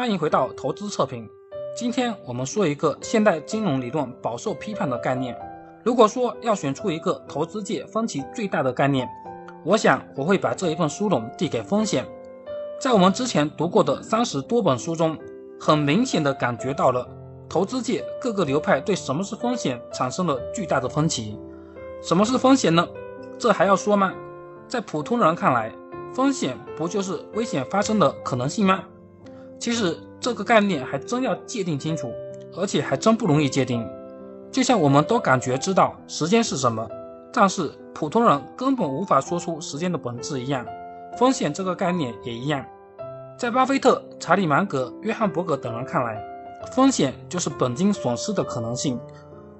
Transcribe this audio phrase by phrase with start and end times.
[0.00, 1.28] 欢迎回到投资测评。
[1.76, 5.38] 今天我们说一个现代金融理论饱受批判的概念。
[5.84, 9.06] 如果说要选出一个投资界分歧最大的概念，
[9.62, 12.06] 我想我会把这一份殊荣递给风险。
[12.80, 15.18] 在我们之前读过的三十多本书中，
[15.60, 17.06] 很明显的感觉到了
[17.46, 21.38] 投资界各个流派对什么是风险产生了巨大的分歧。
[22.00, 22.88] 什么是风险呢？
[23.38, 24.14] 这还要说吗？
[24.66, 25.70] 在普通人看来，
[26.14, 28.82] 风险不就是危险发生的可能性吗？
[29.60, 32.10] 其实这个概念还真要界定清楚，
[32.56, 33.86] 而且还真不容易界定。
[34.50, 36.88] 就像我们都感觉知道时间是什么，
[37.30, 40.64] 但是普通人根本无法说出时间的本质一样，
[41.18, 42.64] 风险这个概念也一样。
[43.38, 46.20] 在巴菲特、查理芒格、约翰伯格等人看来，
[46.72, 48.98] 风险就是本金损失的可能性。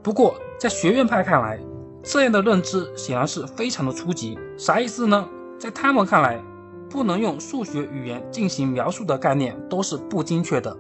[0.03, 1.61] 不过在学院派看来，
[2.03, 4.39] 这样的认知显然是非常的初级。
[4.57, 5.29] 啥意思呢？
[5.59, 6.43] 在他们看来，
[6.91, 10.77] 不能用数学语言进行描述的概念都是不精确的。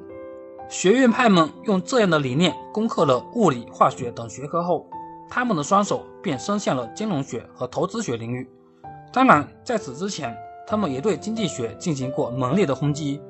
[0.68, 4.86] 学院派们用这样的理念攻克了物理、化学等学科后，
[5.28, 8.48] 他们的双手便伸向了金融学和投资学领域。
[9.12, 10.36] 当然，在此之前，
[10.66, 13.20] 他们也对经济学进行过猛烈的轰击。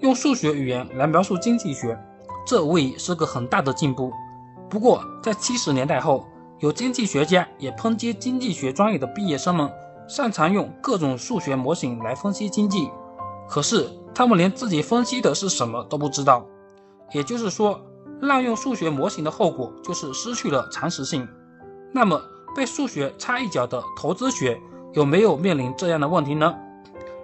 [0.00, 1.98] 用数学语言来描述经济学，
[2.46, 4.12] 这无疑是个很大的进步。
[4.70, 6.26] 不过，在七十年代后，
[6.60, 9.70] 有经济学家也抨击经济学专业的毕业生们
[10.08, 12.90] 擅长用各种数学模型来分析经济，
[13.46, 16.46] 可是他们连自己分析的是什么都不知道。
[17.12, 17.78] 也就是说，
[18.22, 21.28] 滥用数学模型的后果就是失去了常识性。
[21.92, 22.18] 那么，
[22.56, 24.58] 被数学插一脚的投资学
[24.94, 26.54] 有没有面临这样的问题呢？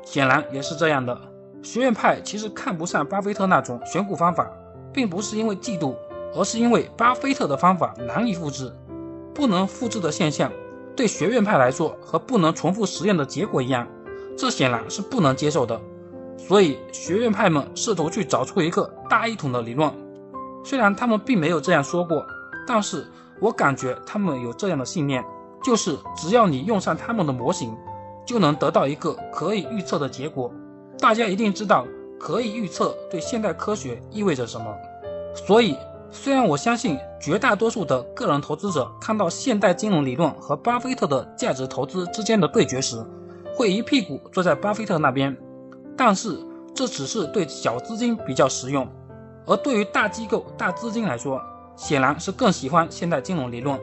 [0.05, 1.19] 显然也是这样的。
[1.63, 4.47] 学院派其实看不上巴菲特那种选股方法，
[4.93, 5.95] 并不是因为嫉妒，
[6.35, 8.71] 而是因为巴菲特的方法难以复制。
[9.35, 10.53] 不能复制的现象，
[10.97, 13.87] 对学院派来说和不能重复实验的结果一样，
[14.37, 15.81] 这显然是不能接受的。
[16.37, 19.91] 所以学院派们试图去找出一个大一统的理论，
[20.65, 22.25] 虽然他们并没有这样说过，
[22.67, 23.07] 但是
[23.41, 25.25] 我感觉他们有这样的信念，
[25.63, 27.77] 就是只要你用上他们的模型，
[28.27, 30.53] 就能得到一个可以预测的结果。
[30.99, 31.87] 大家一定知道，
[32.21, 34.67] 可以预测对现代科学意味着什么，
[35.35, 35.77] 所以。
[36.15, 43.05] 虽然我相信绝大多数的个人投资者看到现代金融理论和巴菲特的价值投资之间的对决时，
[43.55, 45.37] 会一屁股坐在巴菲特那边，
[45.97, 46.39] 但是
[46.73, 48.89] 这只是对小资金比较实用，
[49.45, 51.43] 而对于大机构、大资金来说，
[51.77, 53.79] 显然是更喜欢现代金融理论。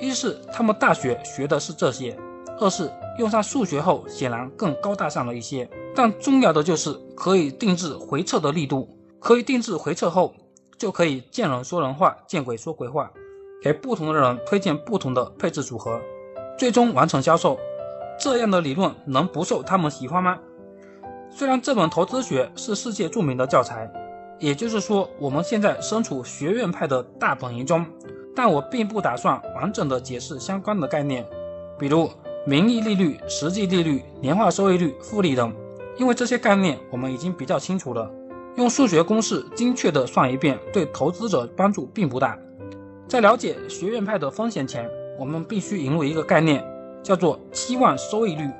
[0.00, 2.18] 一是他们大学学的是这些，
[2.58, 5.68] 二是用上数学后显然更高大上了一些。
[5.94, 8.88] 但重要的就是可以定制回撤的力度，
[9.20, 10.34] 可以定制回撤后。
[10.80, 13.10] 就可以见人说人话，见鬼说鬼话，
[13.62, 16.00] 给不同的人推荐不同的配置组合，
[16.58, 17.58] 最终完成销售。
[18.18, 20.38] 这样的理论能不受他们喜欢吗？
[21.30, 23.92] 虽然这本投资学是世界著名的教材，
[24.38, 27.84] 也就是说我们现在身处学院派的大本营中，
[28.34, 31.26] 但我并不打算完整的解释相关的概念，
[31.78, 32.08] 比如
[32.46, 35.52] 名义利率、实际利率、年化收益率、复利等，
[35.98, 38.10] 因为这些概念我们已经比较清楚了。
[38.60, 42.36] 用数学公式精确的算一遍，对投资者帮助并不大。
[43.08, 44.86] 在了解学院派的风险前，
[45.18, 46.62] 我们必须引入一个概念，
[47.02, 48.50] 叫做期望收益率，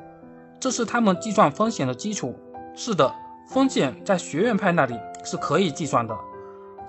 [0.58, 2.34] 这是他们计算风险的基础。
[2.74, 3.14] 是的，
[3.50, 6.16] 风险在学院派那里是可以计算的。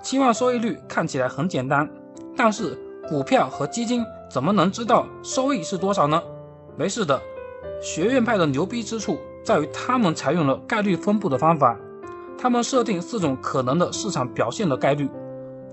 [0.02, 1.86] 期望收益率看起来很简单，
[2.34, 6.22] 但是股票和基金怎么能知道收益是多少呢？
[6.78, 7.20] 没事的，
[7.82, 11.78] 学院派的牛逼之处在于他们采用了概率分布的方法。
[12.42, 15.08] 他们设定四种可能的市场表现的概率，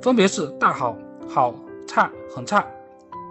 [0.03, 0.95] 分别是大好、
[1.27, 1.51] 好、
[1.87, 2.63] 差、很差，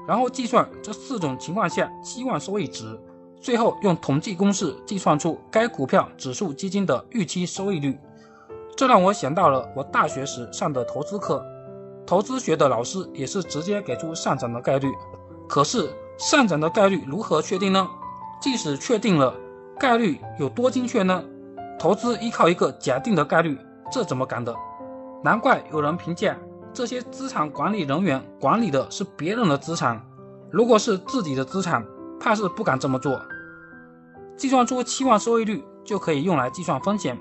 [0.09, 2.99] 然后计算这四种情况下期望收益值，
[3.41, 7.97] 最后用统计公式计算出该股票指数基金的预期收益率。
[8.77, 11.41] 这让我想到了我大学时上的投资课，
[12.05, 14.93] 投资学的老师也是直接给出上涨的概率。
[15.49, 15.89] 可是
[16.19, 17.89] 上涨的概率如何确定呢？
[18.41, 19.33] 即使确定了，
[19.79, 21.23] 概率有多精确呢？
[21.79, 23.57] 投资依靠一个假定的概率，
[23.93, 24.55] 这怎么敢的？
[25.23, 26.37] 难怪有人评价
[26.73, 30.01] 这些资产管理人员管理的是别人的资产，
[30.51, 31.85] 如果是自己的资产，
[32.19, 33.21] 怕是不敢这么做。
[34.37, 37.17] 计算出期望收益率就可以用来计算风险。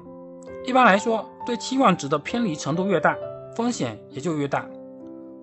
[0.65, 3.15] 一般来说，对期望值的偏离程度越大，
[3.55, 4.65] 风险也就越大。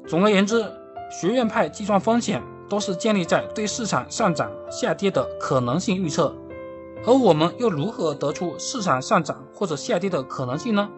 [0.07, 0.65] 总而言之，
[1.11, 6.35] 学院派计算风险都是建立在对市场上涨下跌的可能性预测。
[7.07, 10.89] 而我们又如何得出市场上涨或者下跌的可能性呢？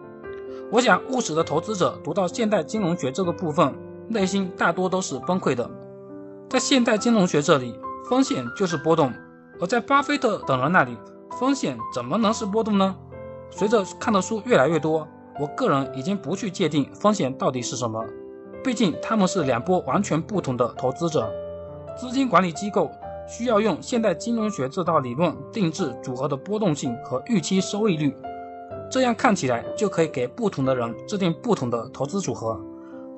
[0.71, 3.73] 我想，务实的投资者读到现代金融学这个部分，
[4.07, 5.69] 内心大多都是崩溃的。
[6.49, 7.77] 在现代金融学这里，
[8.09, 9.09] 风险就是波动；
[9.59, 10.97] 而在巴菲特等人那里，
[11.39, 12.95] 风险怎么能是波动呢？
[13.49, 15.07] 随着看的书越来越多，
[15.39, 18.03] 我个人已经不去界定风险到底是什么，
[18.63, 21.29] 毕竟他们是两波完全不同的投资者。
[21.97, 22.91] 资金管理机构
[23.27, 28.15] 需要用现代金融学这套理论定制组合的波动性和预期收益率，
[28.89, 32.59] 这样看起来就可以给不同的人制定不同的投资组合。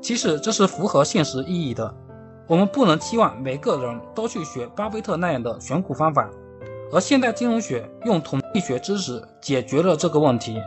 [0.02, 1.94] 其实这是符合现实意义的。
[2.48, 6.28] 我们不能期望每个人都去学巴菲特那样的选股方法，
[6.92, 10.58] 而现代金融学用统计学知识解决了这个问题。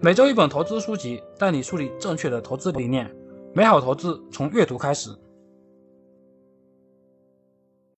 [0.00, 3.10] 每周一本投资书籍，带你树立正确的投资理念。
[3.54, 5.08] 美好投资从阅读开始。